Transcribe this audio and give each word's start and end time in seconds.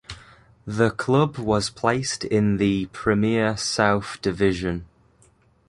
The 0.65 0.89
club 0.89 1.37
was 1.37 1.69
placed 1.69 2.23
in 2.25 2.57
the 2.57 2.87
Premier 2.87 3.55
South 3.55 4.19
Division. 4.23 4.87